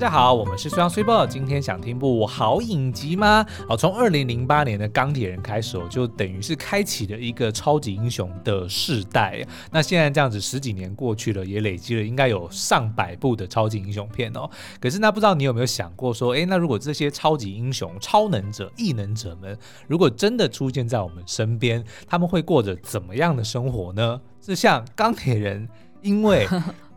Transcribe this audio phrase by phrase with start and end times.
[0.00, 1.26] 大家好，我们是虽阳虽报。
[1.26, 3.44] 今天想听部好影集吗？
[3.68, 9.46] 好，从二零零八年的钢铁人开始，我就等于是开启了一个超级英雄的世代。
[9.70, 14.48] 那现在这样子十几年过去了，也累积了应该有上百部的超级英雄片哦。
[14.80, 19.54] 可是那不知道你有没有想过说，诶，那如果这些超级英雄、超能者、异能者们，
[19.86, 24.18] 如果真的出现在我们身边，他们会过着怎么样的生活呢？
[24.40, 25.68] 是像钢铁人，
[26.00, 26.48] 因为。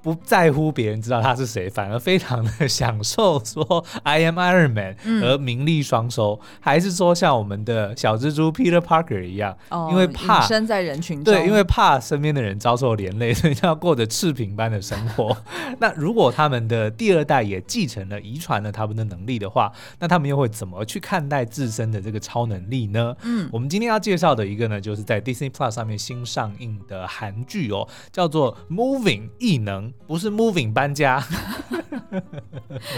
[0.03, 15.35] 不在乎别人知道他是谁，反而非常的享受说 I am Iron Man 而名利双收，嗯，还是说像我们的小蜘蛛 Peter Parker 一样，哦，因为怕身在人群中，对，因为怕身边的人遭受连累，所以要过着赤贫般的生活。
[15.79, 23.15] 那如果他们的第二代也继承了、遗传了他们的能力的话，那他们又会怎么去看待自身的这个超能力呢？
[23.23, 29.92] 嗯，我们今天要介绍的一个呢，就是在 Disney Plus 上面新上映的韩剧哦，叫做 Moving 异能。
[30.07, 31.21] 不是 moving 搬家，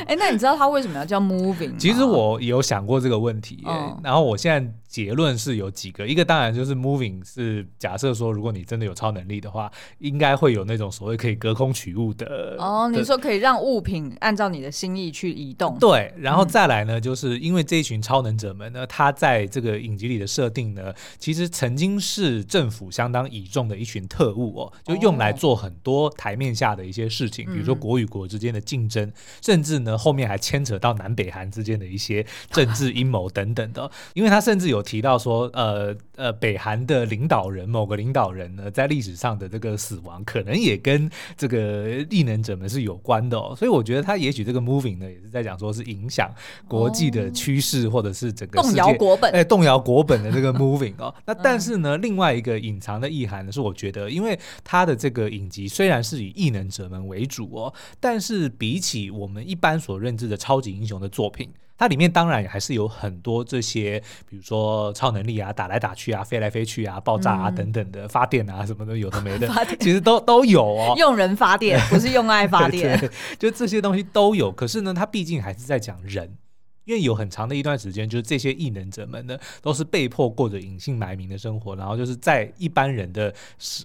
[0.05, 1.77] 哎、欸，那你知道他为什么要叫 moving？
[1.77, 4.73] 其实我有想过这个问题、欸哦，然后我现在。
[4.87, 12.55] 结论是有几个，一个当然就是 moving 是假设说，如果你真的有超能力的话，应该会有那种所谓可以隔空取物的。
[12.59, 15.77] 哦，你说可以让物品按照你的心意去移动。
[15.79, 34.85] 对，然后再来呢，就是因为这一群超能者们呢，他在这个影集里的设定呢，其实曾经是政府相当倚重的一群特务哦，就用来做很多台面下的一些事情，比如说国与国之间的竞争，甚至呢后面还牵扯到南北韩之间的一些政治阴谋等等的，因为他甚至有。
[34.85, 43.53] 提到说，呃呃，北韩的领导人某个领导人呢，在历史上的这个死亡，可能也跟这个异能者们是有关的哦。
[43.57, 46.33] 所以我觉得他也许这个 moving 呢，也是在讲说是影响
[46.67, 51.13] 国际的趋势，或者是整个动摇国本，哎，动摇国本的这个 moving 哦。
[51.25, 61.49] 那但是呢，另外一个隐藏的意涵呢，是我觉得，因为他的这个影集虽然是以异能者们为主哦，但是比起我们一般所认知的超级英雄的作品。
[61.77, 69.49] 它里面当然也还是有很多这些，比如说超能力啊，打来打去啊，飞来飞去啊，爆炸啊等等的，发电啊什么的，有的没的，
[69.79, 70.93] 其实都都有哦。
[70.97, 74.49] 用人发电不是用爱发 电，对对对，就这些东西都有。
[74.51, 76.37] 可是呢，它毕竟还是在讲人，
[76.85, 83.33] 因为有很长的一段时间，就是这些异能者们呢，都是被迫过着隐姓埋名的生活，然后就是在一般人的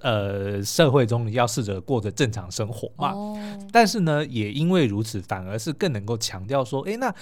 [0.02, 3.10] 呃社会中，你要试着过着正常生活嘛。
[3.10, 3.36] 哦。
[3.72, 7.12] 但是呢，也因为如此，反而是更能够强调说，哎，那。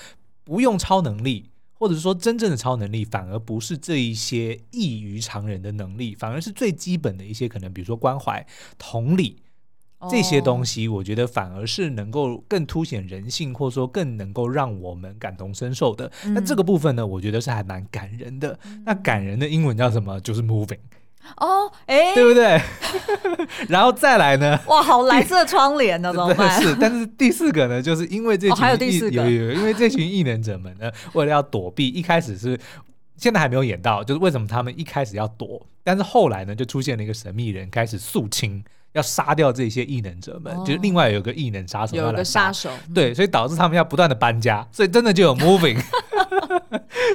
[0.49, 8.45] 不用超能力，或者是说真正的超能力，反而不是这一些异于常人的能力，反而是最基本的一些可能，比如说关怀、
[8.79, 9.43] 同理
[10.11, 16.11] 这些东西，我觉得反而是能够更凸显人性，或者说更能够让我们感同身受的。
[16.35, 18.59] 那这个部分呢，我觉得是还蛮感人的。
[18.87, 20.19] 那感人的英文叫什么？
[20.23, 20.79] 就是 moving。
[21.37, 22.61] 哦，哎，对不对？
[23.69, 24.59] 然后再来呢？
[24.67, 26.51] 哇，好蓝色窗帘呢，怎么办？
[26.61, 32.59] 是，但是第四个呢，就是因为这群、哦、还有第四个，有有有，因为这群异能者们呢， 为了要躲避，一开始是
[33.17, 45.79] 现在还没有演到，就是为什么他们一开始要躲，但是后来呢，就出现了一个神秘人开始肃清，要杀掉这些异能者们，哦、就是另外有个异能杀手，有个杀手，对，所以导致他们要不断的搬家，所以真的就有 moving。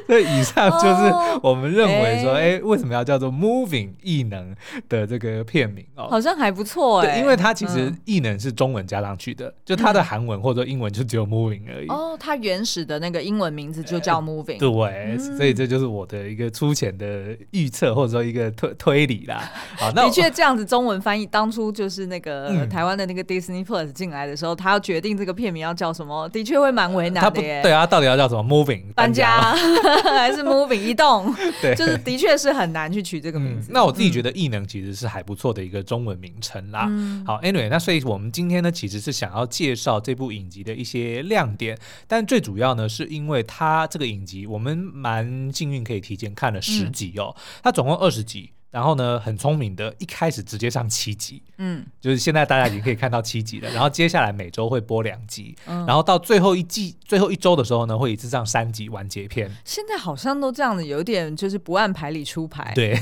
[0.08, 4.56] 所以以上就是我们认为说，哎、欸欸，为什么要叫做 Moving 异能
[4.90, 6.08] 的这个片名哦？
[6.10, 11.88] 好像还不错哎、欸，因为它其实异能是中文加上去的，嗯、就它的韩文或者英文就只有 Moving 而已。
[11.88, 14.58] 哦，它原始的那个英文名字就叫 Moving。
[14.58, 19.52] 对、嗯，所以这就是我的一个粗浅的预测，或者说一个推推理啦。
[19.78, 27.62] 好，那的确这样子中文翻译，当初就是那个台湾的那个 Disney Plus 进来的时候，他要决定这个片名要叫什么，的确会蛮为难的耶。
[27.62, 29.54] 对啊，到底要叫什么 Moving 搬家？
[30.04, 33.72] 还是 moving 移动， 对，就是的确是很难去取这个名字。
[33.72, 36.86] 嗯、那我自己觉得异能其实是还不错的一个中文名称啦。
[36.90, 48.52] 嗯、好，Anyway，那所以我们今天呢，其实是想要介绍这部影集的一些亮点，但最主要呢，是因为它这个影集我们蛮幸运可以提前看了十集哦，嗯、它总共二十集。
[48.74, 53.70] 然后呢，很聪明的，一开始直接上七集，嗯，就是现在大家已经可以看到七集了。
[53.70, 59.48] 然后接下来每周会播两集，嗯，然后到最后一季最后一周的时候呢，会一次上三集完结篇。
[59.64, 62.72] 现在好像都这样子，有点就是不按牌理出牌。
[62.74, 62.98] 对，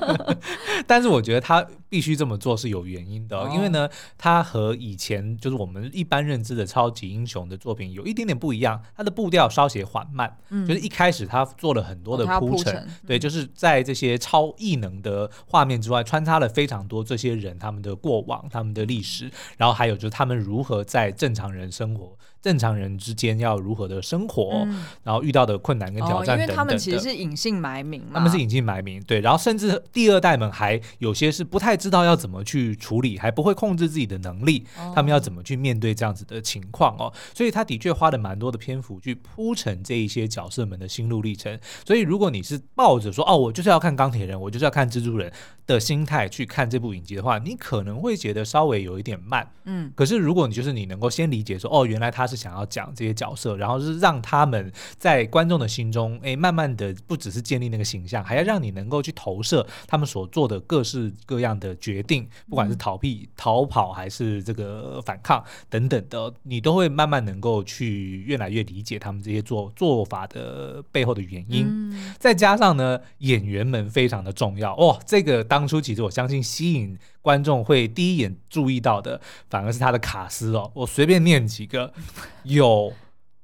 [0.86, 3.86] 但是我觉得他必须这么做是有原因的，哦，因为呢，
[4.16, 14.69] 他和以前就是我们一般认知的超级英雄的作品有一点点不一样，他的步调稍显缓慢，嗯，就是一开始他做了很多的铺陈，哦，对，就是在这些超异。
[14.70, 26.38] 异能的画面之外，穿插了非常多这些人他们的过往、他们的历史，然后还有就是他们如何在正常人生活、正常人之间要如何的生活，嗯、然后遇到的困难跟挑战等等。
[26.38, 29.20] 哦、因为他们其实是隐姓埋名嘛，他们是隐姓埋名，对。
[29.20, 34.64] 然后甚至第二代们还有些是不太知道要怎么去处理，还不会控制自己的能力，
[34.94, 37.12] 他们要怎么去面对这样子的情况哦。
[37.34, 41.58] 所以他的确花了蛮多的篇幅去铺陈这一些角色们的心路历程。
[41.86, 45.30] 所以如果你是抱着说哦，我就是要看钢铁人，我就是要看蜘蛛人
[45.66, 49.46] 的心态去看这部影集的话，你可能会觉得稍微有一点慢。
[49.64, 71.66] 嗯，可是如果你就是你能够先理解说哦，原来他是想要讲这些角色，然后是让他们在观众的心中，哎，慢慢的不只是建立那个形象，还要让你能够去投射他们所做的各式各样的决定，不管是逃避、逃跑还是这个反抗等等的，你都会慢慢能够去越来越理解他们这些做做法的背后的原因。
[71.68, 80.70] 嗯、再加上呢，演员们非常的重要哦，这个当初其实我相信吸引观众会第一眼注意到的，反而是他的卡斯哦。
[80.74, 81.92] 我随便念几个，
[82.44, 82.92] 有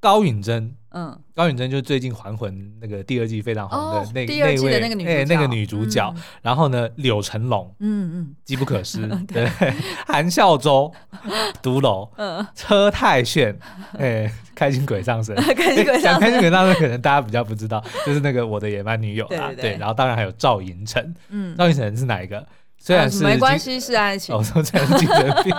[0.00, 0.74] 高允贞。
[0.90, 9.46] 嗯，高允贞就是最近还魂那个第二季非常红的那那位哎那个女主角，然后呢柳成龙，嗯嗯，机不可失， 对，
[10.06, 10.90] 韩孝周，
[11.60, 13.54] 独楼，嗯，车太铉，
[13.98, 22.42] 哎，开心鬼上身，开心鬼上身，开心鬼上身可能大家比较不知道，就是那个我的野蛮女友啦，对，然后当然还有赵寅成，嗯，赵寅成是哪一个？
[22.78, 25.54] 虽然是没关系是爱情，我说虽然是精神病，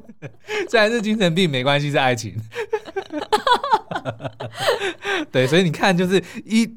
[0.70, 2.34] 虽然是精神病没关系是爱情。
[5.30, 6.76] 对，所以你看，就是一。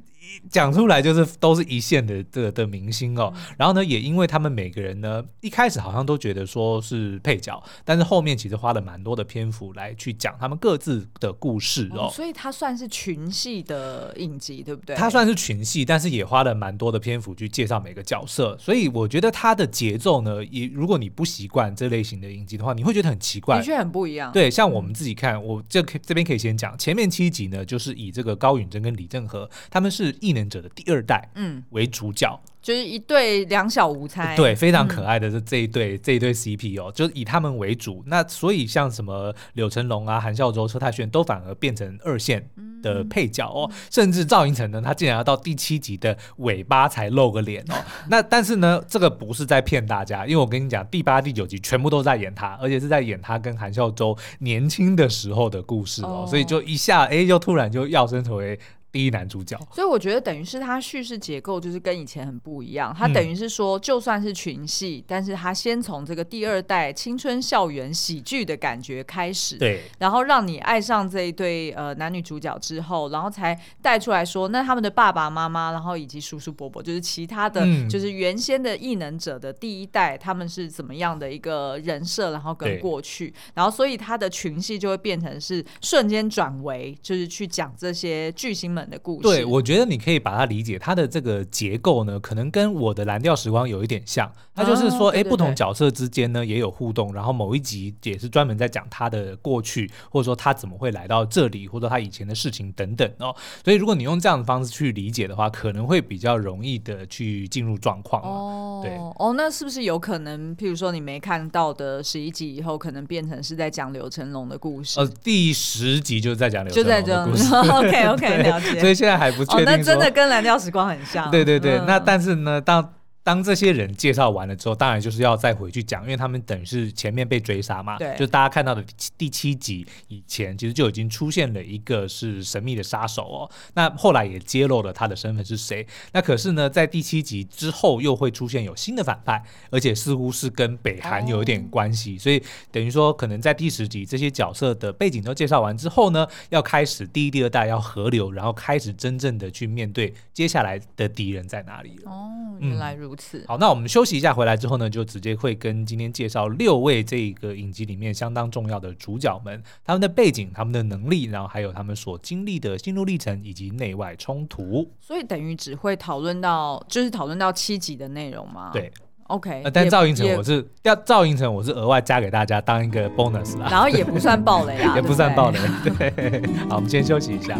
[0.50, 14.96] 讲出来就是都是一线的的的明星哦，然后呢，也因为他们每个人呢，一开始好像都觉得说是配角，但是后面其实花了蛮多的篇幅来去讲他们各自的故事哦，所以他算是群戏的影集，对不对？
[14.96, 24.32] 他算是群戏，但是也花了蛮多的篇幅去介绍每个角色，所以我觉得他的节奏呢，也如果你不习惯这类型的影集的话，你会觉得很奇怪，的确很不一样。
[24.32, 38.04] 对，像我们自己看，我这这边可以先讲前面七集呢，就是以这个高允贞跟李正和他们是异能者的第二代，嗯，为主角，嗯，就是一对两小无猜，对，非常可爱的这这一对，嗯、这一对 CP 哦，就是以他们为主。
[38.08, 42.48] 那所以像什么柳成龙啊、韩孝周、车太铉都反而变成二线
[42.82, 47.76] 的配角哦，嗯、甚至赵寅成呢，他竟然要到第七集的尾巴才露个脸哦。
[48.10, 58.60] 那但是呢，这个不是在骗大家，因为我跟你讲，第八、第九集全部都在演他，而且是在演他跟韩孝周年轻的时候的故事哦，哦所以就一下哎，就突然就要升成为。
[58.96, 62.96] 第一男主角，所以我觉得等于是他叙事结构就是跟以前很不一样。
[62.98, 89.24] 他等于是说，就算是群戏，嗯、但是他先从这个第二代青春校园喜剧的感觉开始，对，然后让你爱上这一对呃男女主角之后，然后才带出来说，那他们的爸爸妈妈，然后以及叔叔伯伯，就是其他的，嗯、就是原先的异能者的第一代，他们是怎么样的一个人设，然后跟过去，然后所以他的群戏就会变成是瞬间转为，就是去讲这些巨星们的故事。
[89.24, 94.32] 对，我觉得你可以把它理解，它的这个结构呢，可能跟我的蓝调时光有一点像。
[94.54, 103.36] 它就是说，哎、啊，不同角色之间呢也有互动，然后某一集也是专门在讲他的过去，或者说他怎么会来到这里，或者他以前的事情等等哦。
[103.66, 108.24] 所以如果你用这样的方式去理解的话，可能会比较容易的去进入状况。
[108.24, 115.02] 哦，对，哦，那是不是有可能，譬如说你没看到的十一集以后，可能变成是在讲刘成龙的故事？
[115.02, 117.54] 呃，第十集就是在讲刘成龙的故事。
[117.54, 118.75] OK OK，了解。
[118.80, 119.60] 所以现在还不确定。
[119.60, 121.30] 哦，那真的跟蓝调时光很像。
[121.32, 122.94] 对对对，嗯、那但是呢，当。
[123.26, 127.98] 当这些人介绍完了之后，当然就是要再回去讲，因为他们等于是前面被追杀嘛。
[127.98, 128.16] 对。
[128.16, 128.86] 就大家看到的
[129.18, 133.50] 第七集以前，其实就已经出现了一个是神秘的杀手哦。
[133.74, 135.84] 那后来也揭露了他的身份是谁。
[136.14, 142.18] 那可是呢，在第七集之后又会出现有新的反派，而且似乎是跟北韩有一点关系。
[142.18, 142.40] 哦、所以
[142.72, 152.12] 等于说，可能在第十集这些角色的背景都介绍完之后呢，要开始第一、第二代要合流，然后开始真正的去面对接下来的敌人在哪里了。
[152.12, 153.15] 哦，原来如此。
[153.48, 164.90] 好，那我们休息一下，回来之后呢，就直接会跟今天介绍六位这个影集里面相当重要的主角们，他们的背景、他们的能力，然后还有他们所经历的心路历程以及内外冲突。
[165.00, 168.72] 所以等于只会讨论到，就是讨论到七集的内容吗？
[168.74, 168.92] 对
[169.28, 169.64] ，OK。
[169.74, 175.60] 但赵寅成我是要赵寅成我是额外加给大家当一个 bonus 啦，然后也不算暴雷啊， 也不算暴雷。
[175.84, 177.58] 对， 好，我们先休息一下。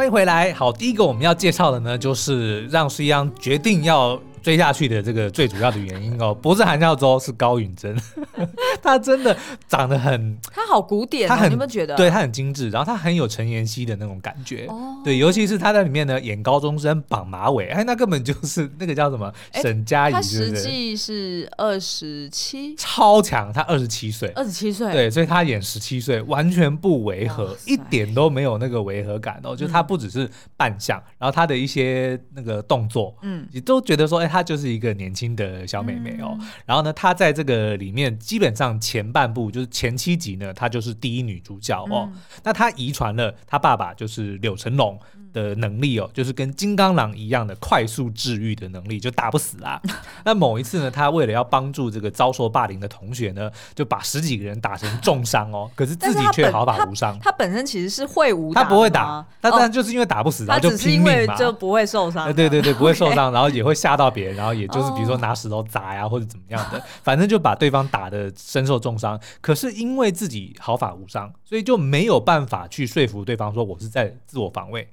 [0.00, 0.50] 欢迎回来。
[0.54, 7.96] 好，第一个我们要介绍的呢，就是让师央决定要追下去的这个最主要的原因哦， 不是韩孝周，是高允贞，
[8.82, 9.36] 她真的
[9.68, 11.94] 长得很，她好古典，她很你有没有觉得？
[11.96, 15.00] 对，她很精致，然后她很有陈妍希的那种感觉，哦。
[15.04, 36.38] 对，尤其是她在里面呢演高中生绑马尾，哎，那根本就是 那个叫什么沈佳宜，她实际是二十七，超强，她二十七岁，二十七岁，对，所以她演十七岁完全不违和，一点都没有那个违和感哦，就是她不只是扮相，然后她的一些那个动作，嗯，你都觉得说，哎，她就是一个年轻的小美眉哦。
[36.64, 42.10] 然后呢，她在这个里面基本上前半部就是前七集呢，她就是第一女主角哦。
[42.44, 44.98] 那她遗传了她爸爸就是柳成龙
[45.32, 49.80] 的能力哦，就是跟金刚狼一样的快速治愈的能力，就打不死啊。
[50.24, 57.18] 那某一次呢，他为了要帮助这个遭受霸凌的同学呢，就把十几个人打成重伤哦，可是自己却毫发无伤。
[57.20, 62.32] 他本身其实是会武他，不会打，但但就是因为打不死，然后就拼命嘛，就不会受伤。
[62.34, 69.20] 对对对，不会受伤，然后也会吓到别人，然后也就是比如说拿石头砸呀，或者怎么样的，反正就把对方打的身受重伤。
[69.40, 74.88] 可是因为自己毫发无伤，所以就没有办法去说服对方说我是在自我防卫，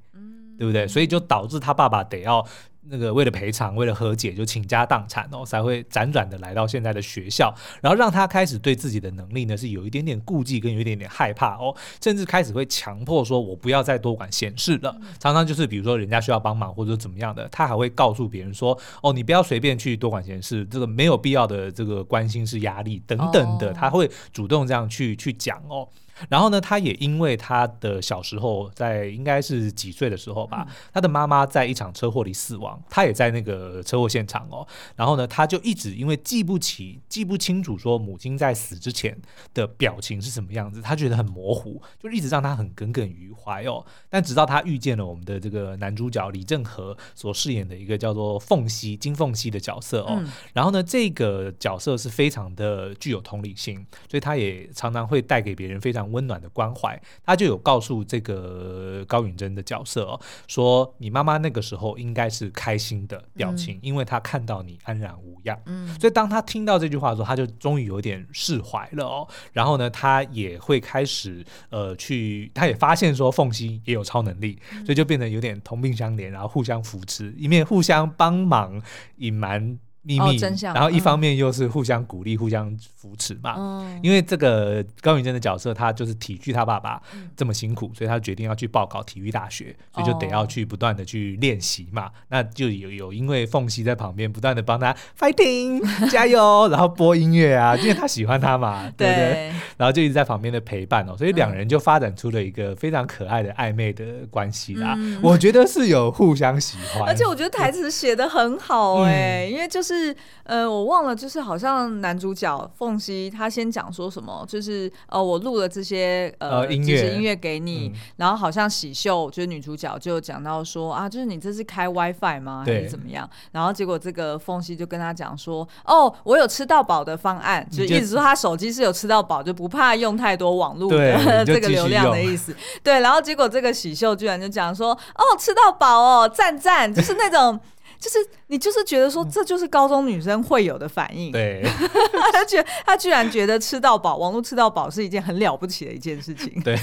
[0.57, 0.87] 对不对？
[0.87, 2.45] 所以就导致他爸爸得要。
[2.89, 14.95] 那个为了赔偿，为了和解，就倾家荡产哦，才会辗转的来到现在的学校，然后让他开始对自己的能力呢是有一点点顾忌跟有一点点害怕哦，甚至开始会强迫说，我不要再多管闲事了。
[15.19, 25.85] 常常就是比如说人家需要帮忙或者怎么样的，他还会告诉别人说，哦，你不要随便去多管闲事，这个没有必要的这个关心是压力等等的，他会主动这样去去讲哦。
[26.29, 34.67] 然后呢，他也因为他的小时候在应该是几岁的时候吧，他的妈妈在一场车祸里死亡，他也在那个车祸现场哦。
[34.95, 39.15] 然后呢，他就一直因为记不起、记不清楚说母亲在死之前
[39.53, 43.85] 的表情是什么样子，他觉得很模糊，就一直让他很耿耿于怀哦。
[44.09, 50.23] 但直到他遇见了我们的这个男主角李正和所饰演的一个叫做凤溪金凤溪的角色哦。
[50.53, 56.06] 然后呢，这个角色是非常的具有同理心，所以他也常常会带给别人非常。
[56.11, 65.59] 温暖的关怀，他就有告诉这个高允贞的角色哦，说你妈妈那个时候应该是开心的表情，嗯、因为她看到你安然无恙。
[65.65, 69.27] 嗯，所以当他听到这句话的时候，他就终于有点释怀了哦。
[69.53, 78.81] 然后呢，他也会开始呃去，他也发现说凤溪也有超能力，所以就变得有点同病相怜，然后互相扶持，一面互相帮忙
[79.17, 79.79] 隐瞒。
[80.07, 83.85] 秘密，然后一方面又是互相鼓励、互相扶持嘛。
[84.01, 87.01] 因为这个高允贞的角色，他就是体恤他爸爸
[87.35, 92.09] 这么辛苦，所以他决定要去报考体育大学，所以就得要去不断的去练习嘛。
[92.29, 99.53] 那就有有因为凤溪在旁边不断的帮他 fighting 加油，然后播音乐啊，因为他喜欢他嘛， 对不对？
[99.75, 104.97] 然后就一直在旁边的陪伴哦，所以两人就发展出了一个非常可爱的暧昧的关系啦。
[105.21, 109.96] 我觉得是有互相喜欢，而且我觉得台词写的很好哎，因为就是。
[109.97, 122.63] 是呃，我忘了，就是好像男主角凤溪他先讲说什么，就是呃，我录了这些呃，呃音乐音乐给你，嗯、然后好像喜秀就是女主角就讲到说啊，就是你这是开 WiFi 吗？
[122.65, 123.27] 还是怎么样？
[123.51, 132.55] 然后结果这个凤溪就跟他讲说，哦，我有吃到饱的方案，就一直说他手机是有吃到饱，就不怕用太多网络的 这个流量的意思。
[132.83, 137.59] 对，然后结果这个喜秀居然就讲说，哦，吃到饱哦，赞赞，就是那种。
[137.99, 141.63] 就是你就是觉得说，这就是高中女生会有的反应，对，
[142.31, 146.61] 他觉得他居然觉得吃到饱，网络吃到饱是一件很了不起的一件事情。
[146.61, 146.77] 对，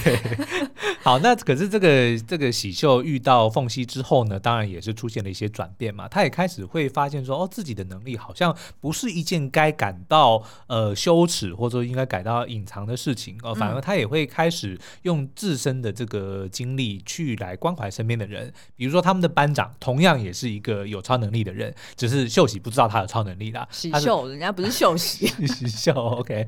[1.01, 6.07] 好，那可是这个这个喜秀遇到缝隙之后呢，当然也是出现了一些转变嘛。
[6.07, 13.37] 他也开始会发现说，哦，自己的能力好像不是一件该感到呃羞耻或者说应该感到隐藏的事情。
[13.41, 23.67] 哦，反而他也会开始用自身的这个经历去来关怀身边的人，比如说他们的班长同样也是一个有超能力的人，只是秀喜不知道他有超能力啦。
[23.69, 25.93] 喜秀，人家不是秀喜， 喜秀。
[25.93, 26.47] OK，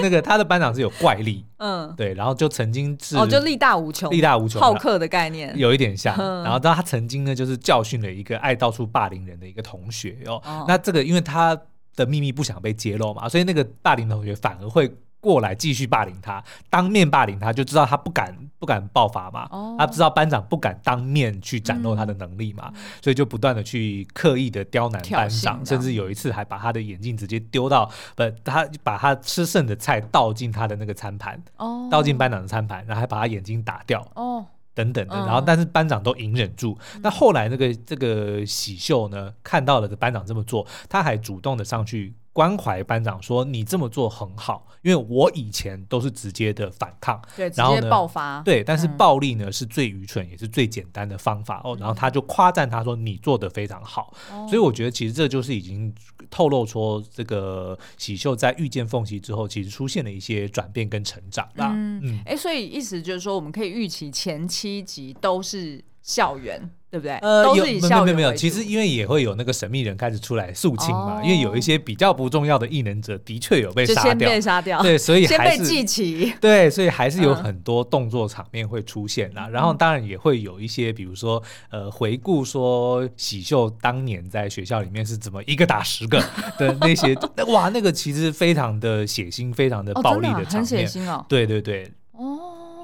[0.00, 6.16] 那个他的班长是有怪力，嗯，对，然后就曾经是哦，就力大无穷，力大无穷，好客的概念，有一点像。
[6.44, 10.40] 然后，当他曾经呢，就是教训了一个爱到处霸凌人的一个同学哦。
[10.68, 11.60] 那这个因为他
[11.96, 14.88] 的秘密不想被揭露嘛，所以那个霸凌同学反而会。
[15.26, 16.40] 过来继续霸凌他，
[16.70, 19.48] 当面霸凌他，就知道他不敢不敢爆发嘛。
[19.50, 35.16] 哦、他知道班长不敢当面去展露他的能力嘛，嗯、所以就不断的去刻意的刁难班长，甚至有一次还把他的眼镜直接丢到不，他把他吃剩的菜倒进他的那个餐盘，哦、倒进班长的餐盘，然后还把他眼睛打掉，哦、等等的。
[35.16, 36.78] 然后但是班长都隐忍住。
[36.94, 42.14] 嗯、那后来那个这个喜秀呢，看到了班长这么做，他还主动的上去。
[42.36, 51.62] 关怀班长说：“你这么做很好，因为我以前都是直接的反抗，对，然后呢，直接爆发，对，但是暴力呢、嗯、是最愚蠢也是最简单的方法。
[51.64, 51.74] 哦。
[51.80, 54.12] 然后他就夸赞他说：‘你做的非常好。
[54.30, 55.90] 嗯’所以我觉得其实这就是已经
[56.28, 61.72] 透露出这个喜秀在遇见凤熙之后，其实出现了一些转变跟成长啦。
[61.74, 67.16] 嗯，哎、嗯，所以意思就是说，我们可以预期前七集都是校园。”对不对？
[67.16, 79.46] 呃，都有没有没有没有，其实因为也会有那个神秘人开始出来肃清嘛，哦、因为有一些比较不重要的异能者的确有被杀掉，先被杀掉，对，所以 还是先被记起，对，所以还是有很多动作场面会出现啦。
[79.48, 86.18] 嗯、然后当然也会有一些，比如说呃，回顾说喜秀当年在学校里面是怎么一个打十个
[86.56, 87.14] 的那些，
[87.48, 91.90] 哇，那个其实非常的血腥，非常的暴力的场面，哦啊、很血腥哦，对对对，哦。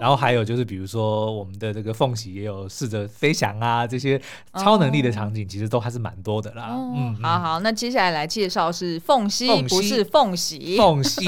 [0.02, 4.20] 然后还有就是，比如说我们的这个凤喜也有试着飞翔啊，这些
[4.54, 6.70] 超能力的场景，其实都还是蛮多的啦。
[6.70, 10.76] 哦、嗯，好好，那接下来来介绍是凤熙，不是凤喜。
[10.76, 11.24] 凤熙，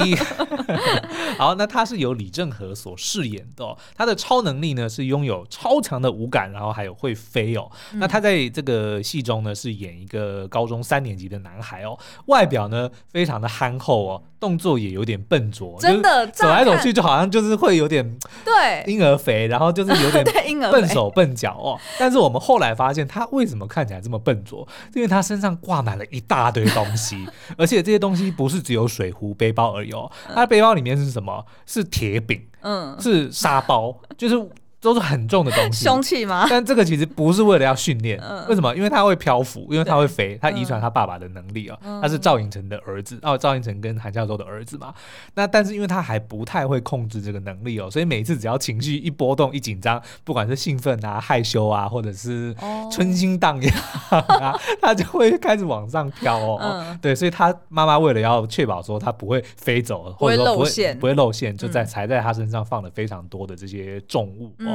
[1.39, 7.71] 好，那他是由李正和所饰演的、哦，他的超能力呢是拥有超强的五感，然后还有会飞哦。
[7.93, 14.21] 嗯、那他在这个戏中呢是演一个高中三年级的男孩哦，外表呢非常的憨厚哦。
[14.45, 20.23] 动作也有点笨拙，真的走来走去就好像就是会有点对婴儿肥，然后就是有点
[20.71, 21.79] 笨手笨脚哦。
[21.97, 24.67] 但是我们后来发现他为什么看起来这么笨拙？
[24.93, 30.11] 因为他身上挂满了一大堆东西，而且这些东西不是只有水壶、背包而已哦。
[30.27, 31.43] 他的背包里面是什么？
[31.65, 34.47] 是铁饼，嗯，是沙包，就是。
[34.85, 36.45] 都是很重的东西，凶器吗？
[36.49, 38.73] 但这个其实不是为了要训练，为什么？
[38.75, 41.77] 因为他会漂浮，因为他会飞，他遗传他爸爸的能力啊。
[42.01, 44.93] 他是赵寅成的儿子，哦，赵寅成跟韩孝周的儿子嘛。
[45.33, 52.55] 那但是因为他还不太会控制这个能力哦，所以每一次只要情绪一波动、一紧张，不管是兴奋啊、害羞啊，或者是
[52.91, 53.73] 春心荡漾
[54.09, 56.85] 啊， 他就会开始往上飘哦。
[57.01, 64.67] 对，所以他妈妈为了要确保说他不会飞走，或者说不会不会露馅，就在才在他身上放了非常多的这些重物哦。
[64.67, 64.74] 嗯、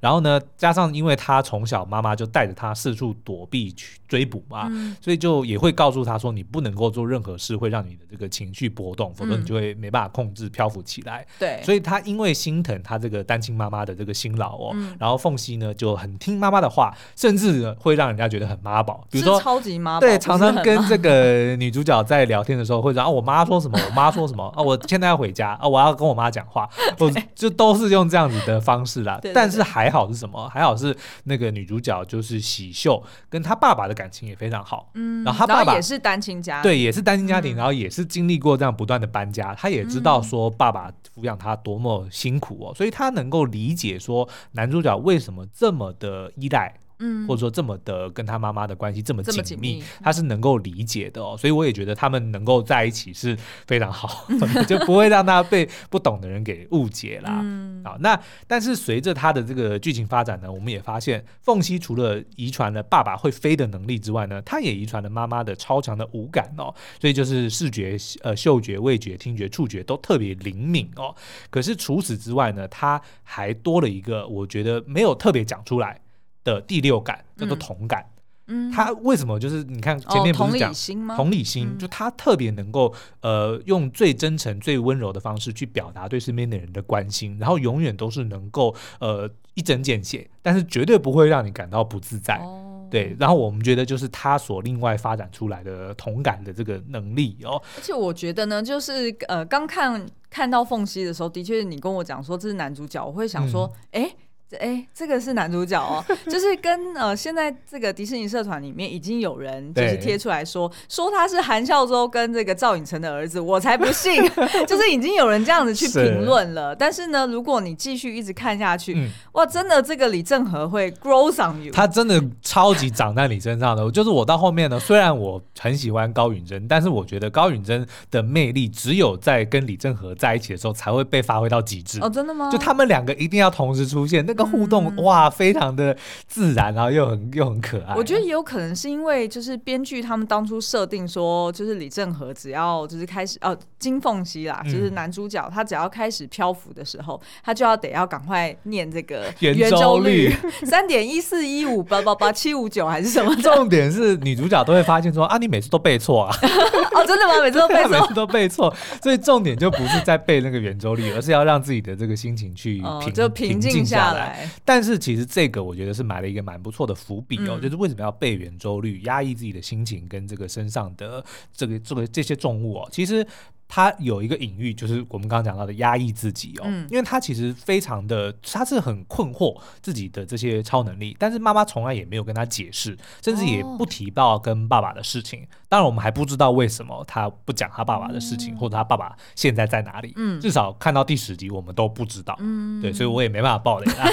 [0.00, 11.24] 然后呢，加上因为他从小妈妈就带着他四处躲避去追捕嘛，嗯、所以就也会告诉他说，你不能够做任何事会让你的这个情绪波动，否则你就会没办法控制漂浮起来。
[11.38, 30.48] 对、嗯，所以他因为心疼他这个单亲妈妈的这个辛劳哦，嗯、然后凤熙呢就很听妈妈的话，甚至会让人家觉得很妈宝，比如说超级妈宝，对，常常跟这个女主角在聊天的时候会说啊，我妈说什么，我妈说什么啊，我 现在要回家啊，我要跟我妈讲话， 我就都是用这样子的方式啦，对但是还好是什么？
[30.48, 34.90] 还好是那个女主角就是喜秀，跟她爸爸的感情也非常好。
[34.94, 46.79] 嗯，然后他爸爸也是单亲家庭，对，也是单亲家庭，然后也是经历过这样不断的搬家，他也知道说爸爸抚养他多么辛苦哦，所以他能够理解说男主角为什么这么的依赖。
[47.00, 53.36] 嗯，或者说这么的跟他妈妈的关系这么紧密，他是能够理解的哦，所以我也觉得他们能够在一起是
[53.66, 54.26] 非常好，
[54.68, 57.40] 就不会让他被不懂的人给误解啦。
[57.42, 71.14] 嗯，好，那但是随着他的这个剧情发展呢，我们也发现凤熙除了遗传了爸爸会飞的能力之外呢，他也遗传了妈妈的超强的五感哦，所以就是视觉、呃嗅觉、味觉、听觉、触觉都特别灵敏哦。
[71.48, 76.00] 可是除此之外呢，他还多了一个，我觉得没有特别讲出来。
[76.44, 78.04] 的第六感叫做同感，
[78.46, 81.16] 嗯，他为什么就是你看前面不是讲、哦、同理心吗？
[81.16, 93.14] 同理心，嗯、就他特别能够呃用最真诚、最温柔的方式去表达对身边的人的关心，然后永远都是能够呃一针见血，但是绝对不会让你感到不自在，哦、对。
[93.20, 97.62] 然后我们觉得就是他所另外发展出来的同感的这个能力哦。
[97.76, 104.16] 而且我觉得呢，就是呃刚看看到凤熙的时候，的确你跟我讲说这是男主角，我会想说，哎、嗯。
[104.58, 114.20] 哎，这个是男主角哦，就是跟呃，现在这个迪士尼社团里面已经有人就是贴出来说，说他是韩孝周跟这个赵寅成的儿子，我才不信，
[114.66, 116.72] 就是已经有人这样子去评论了。
[116.72, 123.88] 是但是呢，如果你继续一直看下去，嗯、哇，真的这个李正和会 grow on you，他真的超级长在你身上的。
[123.92, 132.00] 就是我到后面呢，虽然我很喜欢高允贞，但是我觉得高允贞的魅力只有在跟李正和在一起的时候才会被发挥到极致。
[132.00, 132.50] 哦，真的吗？
[132.50, 134.39] 就他们两个一定要同时出现那个。
[134.44, 137.94] 互动哇，非常的自然，然后又很又很可爱。
[137.94, 153.34] 我觉得也有可能是因为，就是编剧他们当初设定说，就是李正和只要就是开始哦，金凤熙啦，就是男主角，他只要开始漂浮的时候，他就要得要赶快念这个圆周率三点一四一五八八八七五九还是什么？
[153.36, 156.36] 重点是女主角都会发现说啊，你每次都背错啊！
[156.94, 157.40] 哦，真的吗？
[157.42, 158.74] 每次都背错， 每次都背错。
[159.02, 164.29] 所以重点就不是在背那个圆周率，而是要让自己的这个心情去平，就平静下来。
[164.30, 164.48] 白。
[164.64, 173.26] 但是其实这个我觉得是埋了一个蛮不错的伏笔哦，嗯、就是为什么要背圆周率，压抑自己的心情跟这个身上的这个这个这些重物哦，其实。
[173.72, 185.44] 他有一个隐喻，就是我们刚刚讲到的压抑自己哦，嗯、因为他其实非常的，他是很困惑自己的这些超能力，但是妈妈从来也没有跟他解释，甚至也不提到跟爸爸的事情。
[185.44, 190.12] 哦、当然，我们还不知道为什么他不讲他爸爸的事情，嗯、或者他爸爸现在在哪里。
[190.16, 192.36] 嗯，至少看到第十集我们都不知道。
[192.40, 194.08] 嗯，对，所以我也没办法爆雷啊。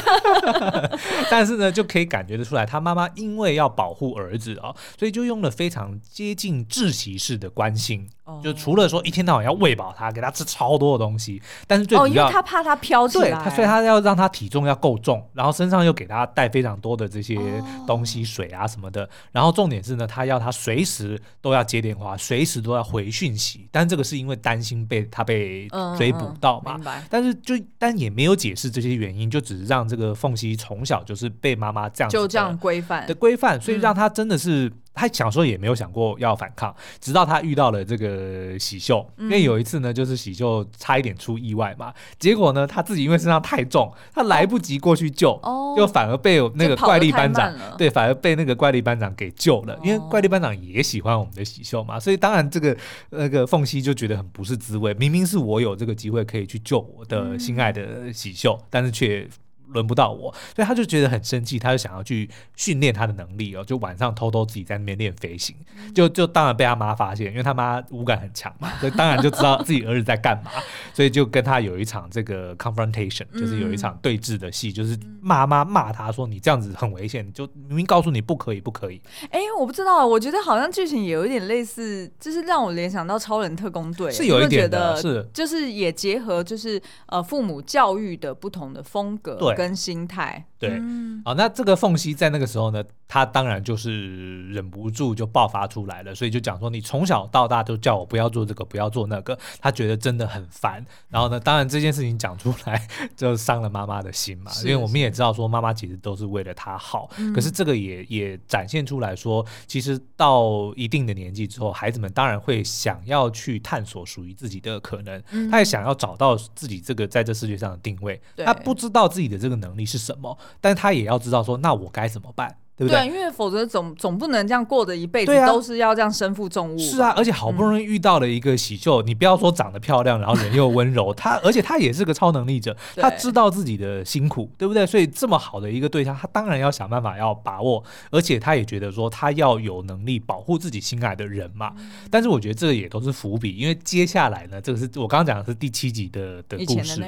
[1.31, 8.07] 但是呢，就可以感觉得出来，他妈妈因为要保护儿子哦，所以就用了非常接近窒息式的关心。
[8.43, 17.37] 就除了说一天到晚要喂饱他，给他吃超多的东西，但是最主要，哦，因为他怕他飘起来，对，他所以他要让他体重要够重，然后身上又给他带非常多的这些
[17.85, 19.09] 东西，水啊什么的。
[19.31, 23.67] 然后重点是呢，他要他随时都要接电话，随时都要回讯息。
[23.71, 26.79] 但这个是因为担心被他被追捕到嘛。
[27.09, 34.71] 但是就但也没有解释这些原因，就只是让这个凤溪从小就是被妈妈这样就这样规范的规范，所以让他真的是。
[34.97, 45.39] 他小时候也没有想过要反抗，直到他遇到了这个喜秀，因为有一次呢，就是喜秀差一点出意外嘛，结果呢，他自己因为身上太重，他来不及过去救，
[45.77, 52.75] 就反而被那个怪力班长，对，反而被那个怪力班长给救了，因为怪力班长也喜欢我们的喜秀嘛，所以当然这个
[53.11, 59.27] 那个凤溪就觉得很不是滋味，明明是我有这个机会可以去救我的心爱的喜秀，但是却。
[59.69, 65.55] 轮不到我，所以他就觉得很生气，他就想要去训练他的能力哦，就晚上偷偷自己在那边练飞行，
[65.93, 70.51] 就就当然被他妈发现，因为他妈五感很强嘛，所以当然就知道自己儿子在干嘛，
[70.93, 79.01] 所以就跟他有一场这个 confrontation，就是有一场对峙的戏，就是妈妈骂他说，你这样子很危险，就明明告诉你不可以不可以。
[79.31, 85.27] 哎，我不知道，我觉得好像剧情也有一点类似，就是让我联想到超人特工队，是有一点的，是。
[85.33, 89.56] 就是也结合就是呃父母教育的不同的风格，对。
[89.57, 90.45] 跟心态。
[90.59, 91.21] 对，好、嗯。
[91.25, 100.85] 哦，那这个缝隙在那个时候呢，他当然就是忍不住就爆发出来了，所以就讲说，你从小到大都叫我不要做这个，不要做那个，他觉得真的很烦。
[101.09, 122.57] 然后呢，当然这件事情讲出来 就伤了妈妈的心嘛，因为我们也知道说妈妈其实都是为了他好，可是这个也也展现出来说，其实到一定的年纪之后，孩子们当然会想要去探索属于自己的可能，嗯、他也想要找到自己这个在这世界上的定位，他不知道自己的这个能力是什么，但他也要知道说，那我该怎么办？
[122.77, 122.99] 对不对？
[123.01, 126.77] 对，因为否则总总不能这样过着一辈子，都是要这样身负重物。
[126.77, 134.85] 是啊，而且好不容易遇到了一个喜秀，嗯、你不要说长得漂亮，然后人又温柔， 他而且他也是个超能力者，对他知道自己的辛苦，对不对？
[134.85, 141.73] 所以这么好的一个对象，他当然要想办法要把握，而且他也觉得说他要有能力保护自己心爱的人嘛。
[141.77, 147.03] 嗯、但是我觉得这个也都是伏笔，因为接下来呢，这个是我刚刚讲的是第七集的的故事，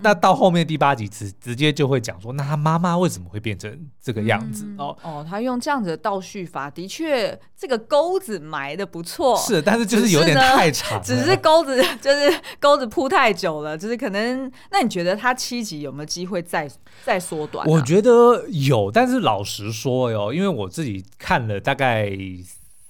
[0.00, 4.64] 那到后面第八集直直接就会讲说，那他妈妈为什么会变成这个样子？
[4.66, 6.02] 嗯、哦哦，他用这样子的。
[6.02, 14.50] 倒叙法的确，这个钩子埋的不错，是，但是就是有点太长了，只是钩子 就是钩子铺太久了，就是可能。
[14.72, 16.68] 那你觉得他七集有没有机会再
[17.04, 17.70] 再缩短啊？
[17.70, 22.10] 我觉得有，但是老实说哟，因为我自己看了大概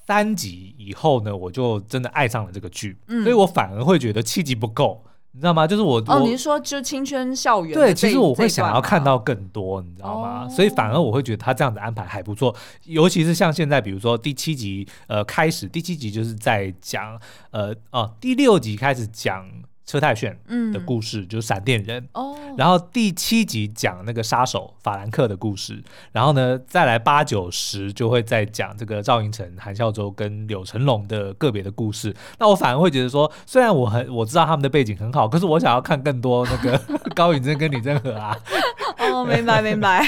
[0.07, 5.05] 三集以后呢，我就真的爱上了这个剧，嗯，所以我反而会觉得七集不够。
[5.33, 5.67] 你知道吗？
[5.67, 7.75] 就是我哦，你是说就青春校园？
[7.75, 10.47] 对，其实我会想要看到更多，你知道吗？
[10.47, 17.19] 哦、所以反而我会觉得他这样的安排还不错，尤其是像现在，比如说第七集呃开始，第七集就是在讲
[17.51, 19.47] 呃哦，第六集开始讲。
[19.85, 20.35] 车太鉉
[20.73, 32.15] 的故事、嗯、就是闪电人，哦、然后第七集讲那个杀手法兰克的故事，然后呢再来八九十就会再讲这个赵寅成、韩孝周跟柳成龙的个别的故事。
[32.39, 36.81] 那我反而会觉得说，虽然我很我知道他们的背景很好，可是我想要看更多那个
[37.15, 38.37] 高允贞跟李正和啊。
[38.99, 40.07] 哦，明白明白，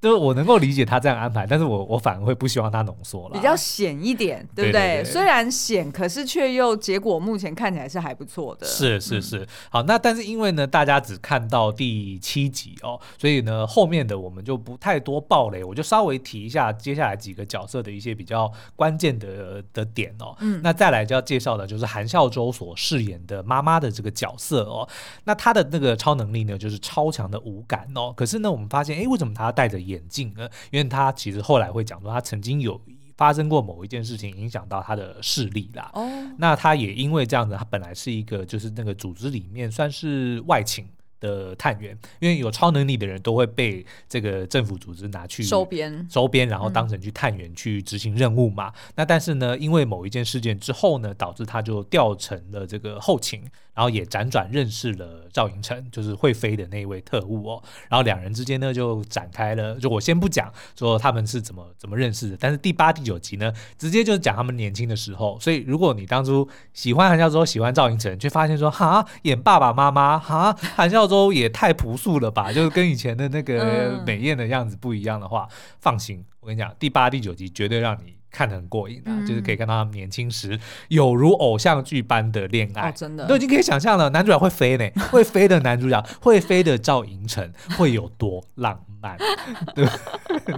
[0.00, 4.80] 就是我能够理解他这样安排，但是我我反而会不希望他浓缩了，比较显一点，对不对？
[4.80, 8.64] 对对对，虽然显，可是却又结果目前看起来是还不错的。
[8.64, 20.34] 是是是，嗯、好，那但是因为呢，大家只看到第七集哦，所以呢，后面的我们就不太多爆雷，我就稍微提一下接下来几个角色的一些比较关键的的点哦。
[20.40, 24.88] 嗯，那再来就要介绍的就是韩孝周所饰演的妈妈的这个角色哦，
[25.24, 28.46] 那他的那个超能力呢，就是超强的五感哦，可是呢。
[28.56, 30.48] 我们发现，哎，为什么他要戴着眼镜呢？
[30.70, 32.80] 因为他其实后来会讲说，他曾经有
[33.16, 35.90] 发生过某一件事情，影响到他的视力啦。
[35.94, 36.06] 哦，
[36.38, 40.86] 那他也因为这样子，他本来是一个就是那个组织里面算是外勤
[41.18, 48.68] 的探员，因为有超能力的人都会被这个政府组织拿去收编，收编，然后当成去探员去执行任务嘛。
[48.68, 53.42] 嗯、那但是呢，因为某一件事件之后呢，导致他就调成了这个后勤，
[53.76, 57.62] 然后也辗转认识了赵寅成，就是会飞的那一位特务哦。
[57.88, 65.38] 然后两人之间呢就展开了，就我先不讲说他们是怎么怎么认识的，但是第八、第九集呢，直接就是讲他们年轻的时候。
[65.40, 71.06] 所以如果你当初喜欢韩孝周，喜欢赵寅成，却发现说哈演爸爸妈妈哈韩孝。
[71.06, 79.08] 周也太朴素了吧，就是跟以前的那个美艳的样子不一样的话，嗯、放心，我跟你讲，第八、第九集绝对让你看得很过瘾啊！
[79.08, 84.10] 嗯、就是可以看到他们年轻时有如偶像剧般的恋爱，哦、真的都已经可以想象了。
[84.10, 89.16] 男主角会飞呢， 会飞的男主角，会飞的赵寅成会有多浪漫，
[89.74, 89.88] 对，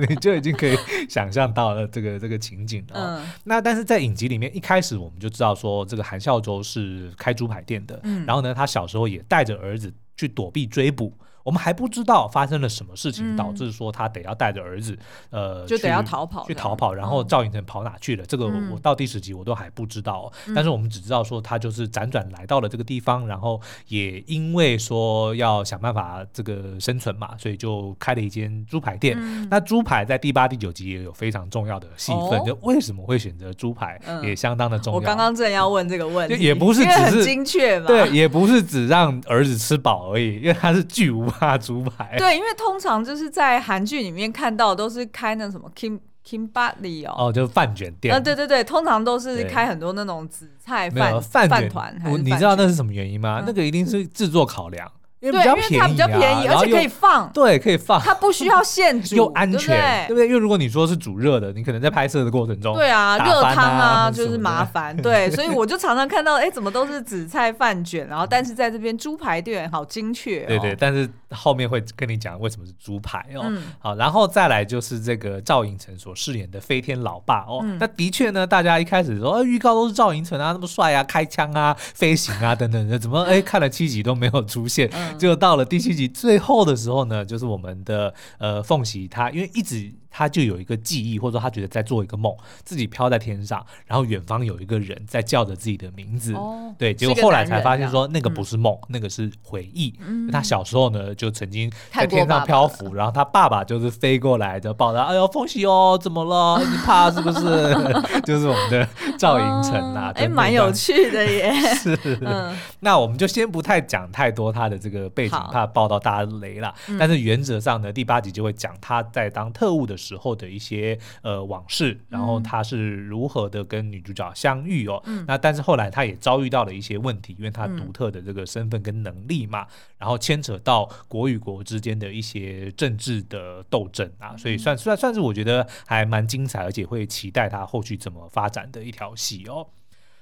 [0.08, 0.76] 你就已经可以
[1.08, 3.20] 想象到了这个这个情景了。
[3.20, 9.94] 嗯、那但是在影集里面，一开始我们就知道说，这个韩孝周是开猪排店的，嗯、然后呢，他小时候也带着儿子。
[10.18, 11.16] 去躲避追捕。
[11.48, 14.94] 我们还不知道发生了什么事情，导致说他得要带着儿子，
[15.30, 16.92] 呃，就得要逃跑，去逃跑。
[16.92, 18.24] 然后赵寅成跑哪去了？
[18.26, 20.30] 这个我到第十集我都还不知道。
[20.54, 29.18] 但是我们只知道说他就是辗转来到了这个地方，然后也因为说要想办法这个生存嘛，所以就开了一间猪排店。
[29.48, 34.98] 那猪排在第八、第九集也有非常重要的戏份，就为什么会选择猪排也相当的重要。
[34.98, 41.26] 我刚刚正要问这个问题，也不是只是精确嘛，对，也不是只让儿子吃饱而已，因为他是巨无。
[41.38, 46.74] 怕猪排，对，因为通常就是在韩剧里面看到都是开那什么 Kim Kimbap
[47.07, 53.42] 哦，哦，就是饭卷店，呃，对对对，通常都是开很多那种紫菜饭饭饭团，你知道那是什么原因吗？
[53.46, 54.90] 那个一定是制作考量。
[55.20, 60.28] 因为比较便宜，啊，比较便宜，而且可以放，对，可以放，它不需要现煮， 又安全，对不对？
[60.28, 89.92] 因为如果你说是煮热的，你可能在拍摄的过程中，对啊，热汤啊就是麻烦，对， 所以我就常常看到，哎，怎么都是紫菜饭卷，然后但是在这边猪排店好精确，对对，但是后面会跟你讲为什么是猪排哦，好，然后再来就是这个赵寅成所饰演的飞天老爸哦，那的确呢，大家一开始说，呃，预告都是赵寅成啊，那么帅啊，开枪啊，飞行啊等等的，怎么哎看了七集都没有出现，就到了第七集最后的时候呢，就是我们的呃凤喜他，因为一直。
[90.18, 96.35] 他就有一个记忆，或者说他觉得在做一个梦，自己飘在天上，然后远方有一个人在叫着自己的名字。
[96.35, 99.94] 哦、对，结果后来才发现说那个不是梦，嗯、那个是回忆。
[100.04, 106.61] 嗯、他小时候呢就曾经在天上漂浮，爸爸然后他爸爸就是飞过来的抱他，哎呦凤喜哦，怎么了？
[106.64, 107.38] 你怕是不是？
[108.26, 111.52] 就是我们的赵寅成啊，哎、哦，蛮有趣的耶。
[111.78, 116.74] 是，嗯、那我们就先不太讲太多他的这个背景，怕报到大家雷了。
[116.88, 125.02] 嗯、但是原则上呢，第八集就会讲他在当特务的时候的一些呃往事，然后他是如何的跟女主角相遇哦。
[125.06, 129.68] 嗯、那但是后来他也遭遇到了一些问题，因为他独特的这个身份跟能力嘛，嗯、
[129.98, 139.66] 然后牵扯到国与国之间的一些政治的斗争啊，所以算算算是我觉得还蛮精彩，而且会期待他后续怎么发展的一条戏哦。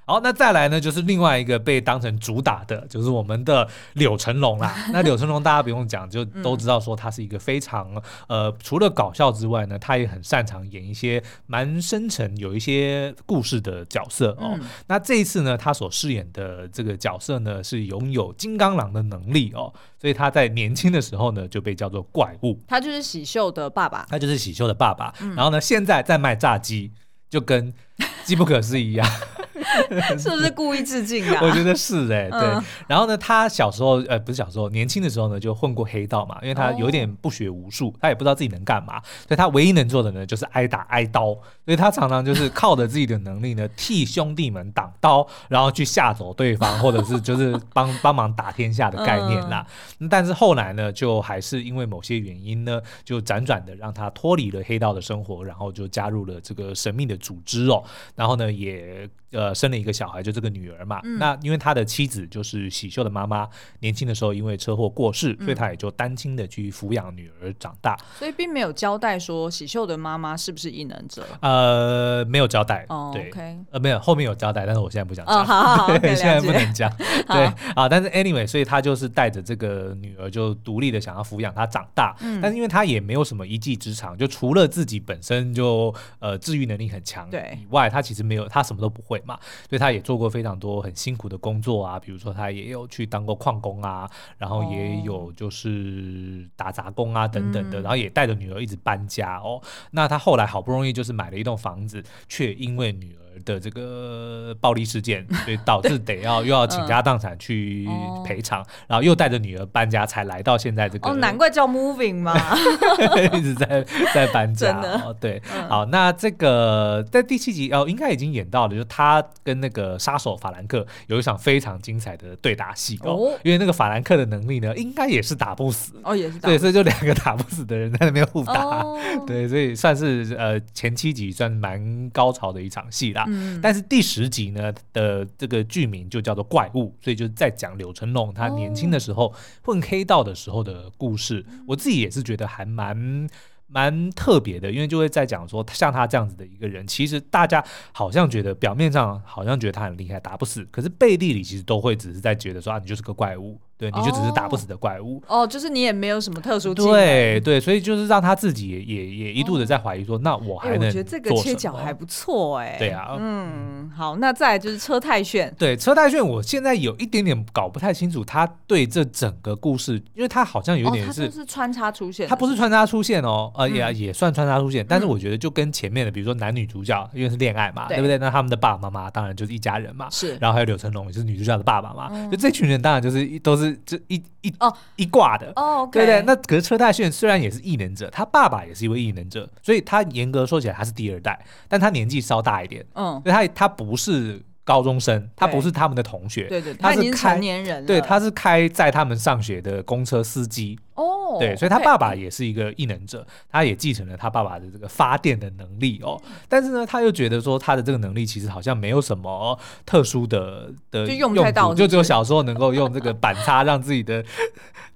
[0.08, 4.72] 好，那再来呢，就是另外一个被当成主打的，就是我们的柳成龙啦。
[4.92, 14.52] 那柳成龙大家不用讲，就都知道说他是一个非常呃，除了搞笑之外呢，他也很擅长演一些蛮深沉、有一些故事的角色哦。
[14.54, 22.56] 嗯、那这一次呢，他所饰演的这个角色呢，是拥有金刚狼的能力哦，所以他在年轻的时候呢，就被叫做怪物。
[22.68, 25.12] 他就是喜秀的爸爸，他就是喜秀的爸爸。
[25.20, 26.92] 嗯、然后呢，现在在卖炸鸡，
[27.28, 27.74] 就跟
[28.24, 29.06] 机不可失一样。
[30.18, 31.40] 是不是故意致敬啊？
[31.42, 32.40] 我觉得是哎、欸，对。
[32.40, 36.38] 嗯、然后呢，他小时候呃，不是小时候，年轻的时候呢，就混过黑道嘛。
[36.42, 41.34] 因为他有点不学无术，他也不知道自己能干嘛，所以他唯一能做的呢，就是挨打挨刀。
[41.64, 49.66] 所以他常常就是靠着自己的能力呢，替兄弟们挡刀，然后去吓走对方，或者是就是帮帮忙打天下的概念啦。
[49.98, 57.82] 嗯、但是后来呢，就还是因为某些原因呢，就辗转的让他脱离了黑道的生活，然后就加入了这个神秘的组织哦。
[58.14, 59.56] 然后呢，也呃。
[59.56, 61.00] 生了一个小孩，就这个女儿嘛。
[61.02, 63.48] 嗯、那因为他的妻子就是喜秀的妈妈，
[63.80, 67.96] 年轻的时候因为车祸过世，嗯、所以他也就单亲的去抚养女儿长大。
[68.18, 71.24] 所以并没有交代说喜秀的妈妈是不是异能者。
[71.40, 72.84] 呃，没有交代。
[72.88, 75.34] 哦、对，okay、呃，没有，后面有交代，但是我现在不想讲。
[75.34, 76.92] 哦、好好好， 对，现在不能讲。
[77.28, 77.44] 对
[77.74, 82.14] 啊，但是 anyway，所以他就是带着这个女儿就独立的想要抚养她长大。
[82.20, 89.38] 嗯、但是因为他也没有什么一技之长，就除了自己本身就呃治愈能力很强以外，他其实没有，他什么都不会嘛。
[89.68, 99.60] 所以他也做过非常多很辛苦的工作啊，比如说他也有去当过矿工啊，然后也有就是打杂工啊等等的，然后也带着女儿一直搬家哦。
[99.90, 103.25] 那他后来好不容易就是买了一栋房子，却因为女儿。
[103.44, 107.86] 的这个暴力事件，所以导致 得要又要倾家荡产去
[108.24, 111.08] 赔偿，嗯、然后又带着女儿搬家，才来到现在这个。
[111.08, 112.34] 哦，难怪叫 moving 嘛，
[113.34, 114.66] 一直在在搬家。
[114.66, 133.25] 真的哦，对，嗯、好，那这个在第七集哦，应该已经演到了，就是他跟那个杀手法兰克有一场非常精彩的对打戏哦，哦因为那个法兰克的能力呢，应该也是打不死哦，也是打对，所以就两个打不死的人在那边互打，哦、对，所以算是呃前七集算蛮高潮的一场戏啦。
[133.26, 141.44] 嗯，但是第十集呢的这个剧名就叫做怪物，所以就是在讲柳成龙他年轻的时候混黑道的时候的故事。
[141.66, 143.28] 我自己也是觉得还蛮。
[143.68, 147.60] 蛮特别的，因为就会在讲说，像他这样子的一个人，其实大家
[147.90, 153.60] 好像觉得表面上好像觉得他很厉害，打不死，可是背地里其实都会只是在觉得说啊，你就是个怪物。
[153.78, 155.22] 对，你就只是打不死的怪物。
[155.26, 156.92] 哦，哦，就是你也没有什么特殊技能。
[156.92, 162.78] 对对，所以就是让他自己也也也一度的在怀疑说，哦、那我还能我觉得这个切角还不错哎、欸。
[162.78, 165.54] 对啊，嗯，好，那再来就是车太炫。
[165.58, 178.16] 对，车太炫，我现在有一点点搞不太清楚，他对这整个故事，因为他好像有点是，哦、他是穿插出现，他不是穿插出现哦，呃，也、嗯、也算穿插出现，但是我觉得就跟前面的，比如说男女主角，因为是恋爱嘛，对，对不对？
[178.18, 184.22] 那他们的爸爸妈妈当然就是一家人嘛，是，然后还有柳成龙，也就是女主角的爸爸嘛，嗯、就这群人当然就是都是这一。
[184.42, 186.22] 一哦一挂的哦对不对？
[186.22, 200.78] 那可是车太炫虽然也是异能者，他爸爸也是一位异能者，所以他严格说起来他是第二代，但他年纪稍大一点，嗯，所以他他不是高中生，他不是他们的同学，对对，他是成年人，对，他是开载他们上学的公车司机。
[200.96, 206.20] 哦，对，所以他爸爸也是一个异能者，他也继承了他爸爸的这个发电的能力哦。
[206.48, 214.24] 但是呢，他又觉得说他的这个能力其实好像没有什么特殊的的用途，就只有小时候能够用这个板擦让自己的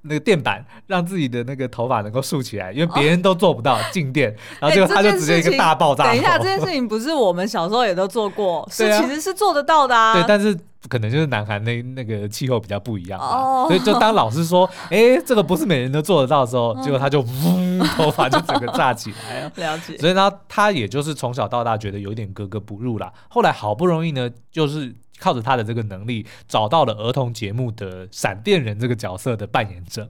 [0.02, 6.04] 那个电板让自己的那个头发能够竖起来，因为别人都做不到静电，然后结果他就直接一个大爆炸。
[6.04, 10.14] 等一下，这件事情不是我们小时候也都做过， 是其实是做得到的啊。
[10.14, 10.58] 对，但是。
[10.88, 13.68] 可能就是南韩那那个气候比较不一样吧，oh.
[13.68, 16.82] 所以就当老师说，哎、 欸，这个不是每人都做得到的时候，oh.
[16.82, 19.52] 结果他就嗡，头发就整个炸起来了。
[19.56, 19.98] 了解。
[19.98, 23.12] 所以呢，他也就是从小到大觉得有点格格不入啦。
[23.28, 30.08] 后来好不容易呢，就是靠着他的这个能力，找到了儿童节目的闪电人这个角色的扮演者。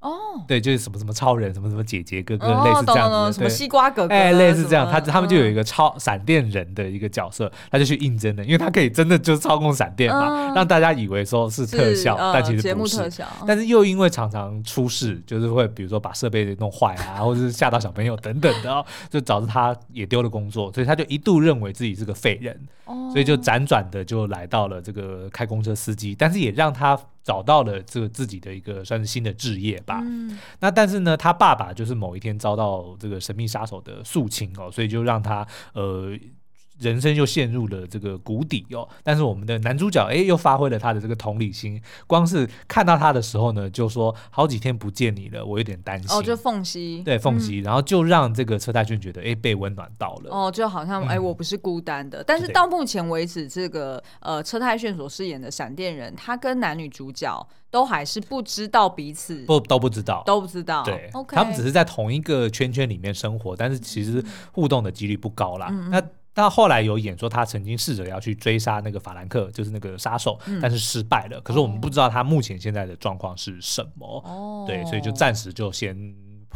[0.00, 0.46] 哦，oh.
[0.46, 22.56] 对，就是什么什么超人，什么什么姐姐哥哥，oh, 类似这样子的，什么西瓜哥哥，哎，类似这样，他他们就有一个超闪电人的一个角色，他就去应征的，因为他可以真的就是操控闪电嘛，uh, 让大家以为说是特效，但其实不是，特效，但是又因为常常出事，就是会比如说把设备弄坏啊，或者是吓到小朋友等等的，就导致他也丢了工作，所以他就一度认为自己是个废人，
[23.10, 26.98] 所以就辗转的就来到了这个开公车司机，但是也让他。
[27.26, 30.00] 找到了这个自己的一个算是新的置业吧。
[30.02, 36.16] 嗯，那但是呢，他爸爸就是某一天遭到这个神秘杀手的肃清哦，所以就让他呃。
[36.78, 46.10] 人生又陷入了这个谷底哦，但是我们的男主角哎，又发挥了他的这个同理心，光是看到他的时候呢，就说好几天不见你了，我有点担心。
[46.10, 50.30] 哦，就凤溪，对凤溪，嗯、然后就让这个车太鉉觉得哎，被温暖到了。
[50.30, 52.20] 哦，就好像哎，我不是孤单的。
[52.20, 60.82] 嗯、但是到目前为止，这个呃车太炫所饰演的闪电人，他跟男女主角都还是不知道彼此，不都不知道，都不知道。
[60.84, 65.68] 对，OK，他们只是在同一个圈圈里面生活，但是其实互动的几率不高啦。
[65.70, 66.02] 嗯、那
[66.36, 71.40] 但后来有演说，他曾经试着要去追杀那个法兰克，就是那个杀手，嗯、但是失败了。
[71.40, 75.96] 可是我们不知道他目前现在的状况是什么，哦、对，所以就暂时就先。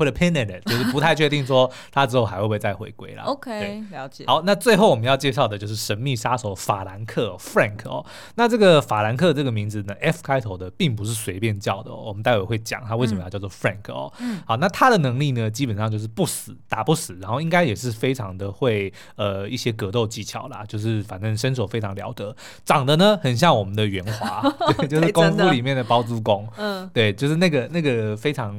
[0.01, 3.25] Put a pin in it，就是不太确定说他之后还会不会再回归了。
[3.25, 4.25] OK，了解。
[4.27, 8.05] 好，那最后我们要介绍的就是神秘杀手法兰克 Frank 哦。
[8.37, 11.97] 那这个法兰克这个名字呢，F 开头的，并不是随便叫的哦。
[12.07, 14.11] 我们待会会讲他为什么要叫做 Frank 哦。
[14.21, 14.41] 嗯。
[14.47, 22.35] 好，那他的能力呢，基本上就是不死，打不死，然后应该也是非常的会呃一些格斗技巧啦，就是反正身手非常了得，
[22.65, 24.43] 长得呢很像我们的元华，
[24.79, 26.49] 对，就是功夫里面的包租公。
[26.57, 26.89] 嗯。
[26.95, 28.57] 对，就是那个那个非常。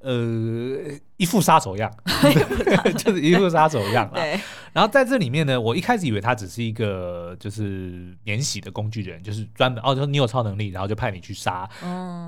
[0.00, 0.78] 呃，
[1.16, 1.92] 一副杀手样，
[2.96, 4.14] 就是一副杀手样啦。
[4.14, 4.40] 对。
[4.72, 11.68] 然后在这里面呢，我一开始以为他只是一个就是免洗的工具人，就是专门哦，就是你有超能力，然后就派你去杀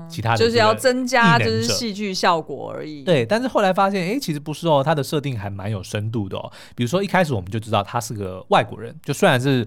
[0.09, 3.03] 其他的，就是要增加就是戏剧效果而已。
[3.03, 3.25] 对。
[3.25, 6.51] 但是后来发现，哎，其实不是哦，他的设定还蛮有深度的哦。
[6.75, 9.65] 比如说一开始我们就知道他是个外国人，就虽然是。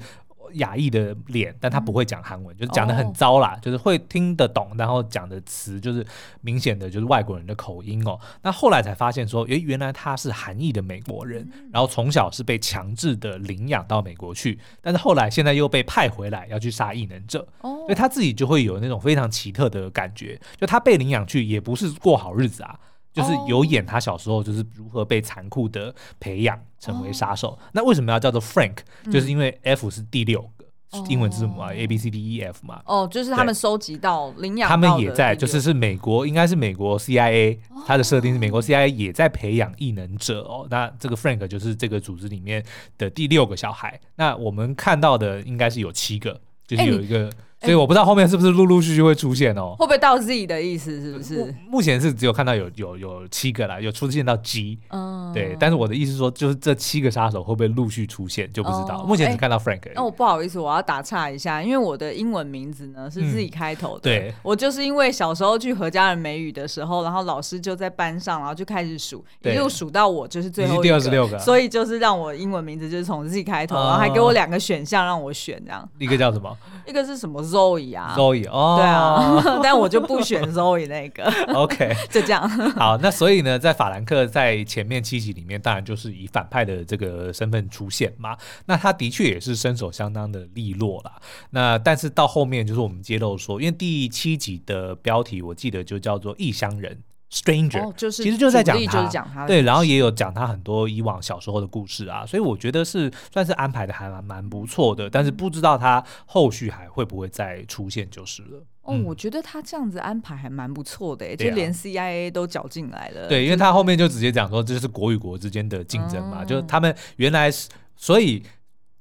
[0.57, 6.05] 亚裔的脸，但他不会讲韩文，就是讲的很糟啦，就是会听得懂，然后讲的词就是
[6.41, 8.19] 明显的就是外国人的口音哦。
[8.43, 22.79] 那后来才发现说，诶，原来他是韩裔的美国人，然后从小是被强制的领养到美国去，但是后来现在又被派回来要去杀异能者，所以他自己就会有那种非常奇特的感觉，就他被领养去也不是过好日子啊。
[23.17, 27.59] 就是有演他小时候就是如何被残酷的培养成为杀手。
[27.73, 28.77] 那为什么要叫做 Frank？
[29.11, 30.67] 就是因为 F 是第六个
[31.09, 32.83] 英文字母啊，A B C D E F 嘛。
[32.85, 40.67] 哦，就是他们收集到领养，他们也在，就是是美国，应该是美国 CIA，他的设定是美国 CIA 也在培养异能者哦。
[40.71, 42.63] 那这个 Frank 就是这个组织里面
[42.99, 43.99] 的第六个小孩。
[44.17, 47.33] 那我们看到的应该是有七个，就是有一个。
[47.67, 49.75] 所以我不知道后面是不是陆陆续续会出现哦？
[49.79, 51.55] 会不会到 Z 的意思是不是？
[51.69, 55.57] 目前是只有看到有有有七个啦，有出现到 G，嗯，对。
[55.59, 59.05] 但是我的意思是说，就是这七个杀手会不会陆续出现就不知道。
[59.05, 59.83] 目前只看到 Frank。
[59.95, 64.01] 那我不好意思，我要打岔一下，因为我的英文名字呢是 Z 开头的。
[64.03, 75.89] 对，我就是因为小时候去何家人美语的时候，然后老师就在班上，然后就开始数，一路数到我就是最后第二十六个，所以就是让我英文名字就是从 Z 开头，然后还给我两个选项让我选，这样。
[75.99, 76.57] 一个叫什么？
[76.87, 78.47] 一个是什么 Zoe 啊，Zoe？
[78.51, 81.25] 哦，对啊， 但我就不选 Zoe 那个。
[81.55, 82.47] OK， 就这样。
[82.73, 88.37] 好，那所以呢，在法兰克在前面七集里面，当然就是以反派的这个身份出现嘛。
[88.67, 91.13] 那他的确也是身手相当的利落啦。
[91.51, 97.03] 那但是到后面就是我们揭露说，因为第七集的标题我记得就叫做异乡人。
[97.37, 108.65] Stranger，、哦就是、其实就是在讲他，讲他对，然后也有讲他很多以往小时候的故事啊，所以我觉得是算是安排的还蛮蛮不错的，但是不知道他后续还会不会再出现就是了。
[108.83, 113.29] 哦，嗯、我觉得他这样子安排还蛮不错的，就连 CIA 都搅进来了。
[113.29, 118.43] 对，因为他后面就直接讲说这是国与国之间的竞争嘛，嗯、就他们原来是所以。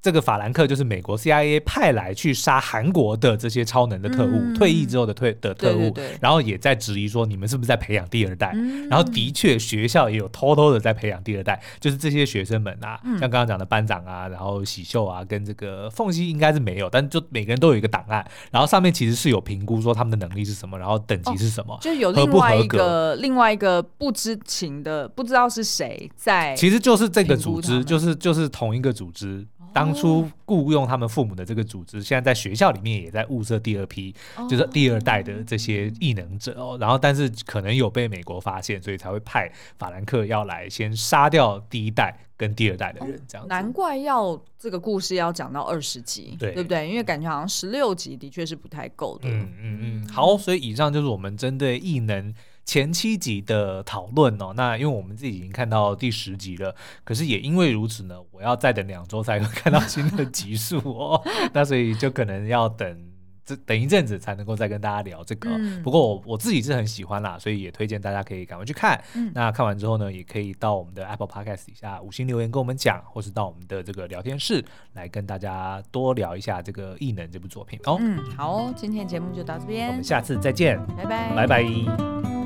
[0.06, 8.52] 这个法兰克就是美国 CIA 派来去杀韩国的这些超能的特务，嗯、退役之后的退的特务，对对对，然后也在质疑说，你们是不是在培养第二代？
[8.54, 29.44] 嗯、然后的确学校也有偷偷的在培养第二代，就是这些学生们啊，嗯、像刚刚讲的班长啊，然后喜秀啊，跟这个凤西应该是没有，但就每个人都有一个档案，然后上面其实是有评估说他们的能力是什么，然后等级是什么，哦、就有另外一个另外一个不知情的不知道是谁在，其实就是这个组织，就是就是同一个组织。
[29.76, 34.16] 当初雇佣他们父母的这个组织，现在在学校里面也在物色第二批，
[34.50, 36.78] 就是第二代的这些异能者哦。
[36.80, 43.50] 然后，但是可能有被美国发现，所以才会派法兰克要来先杀掉第一代跟第二代的人，这样子。
[43.50, 46.90] 难怪要这个故事要讲到二十集，对，对不对？
[46.90, 49.28] 因为感觉好像十六集的确是不太够的。
[49.28, 50.08] 嗯嗯嗯。
[50.08, 52.34] 好，所以以上就是我们针对异能。
[52.66, 61.22] 前七集的讨论哦，那因为我们自己已经看到第十集了，可是也因为如此呢，我要再等两周才会看到新的集数哦，
[61.54, 63.06] 那所以就可能要等
[63.46, 65.52] 这等一阵子才能够再跟大家聊这个。
[65.52, 69.00] 嗯、不过我我自己是很喜欢啦，所以也推荐大家可以赶快去看。
[69.14, 77.98] 嗯、那看完之后呢，也可以到我们的 Apple Podcast 底下五星留言跟我们讲，或是到我们的这个聊天室来跟大家多聊一下这个异能这部作品哦。
[78.00, 82.45] 嗯，好，今天节目就到这边，我们下次再见，拜拜，拜拜。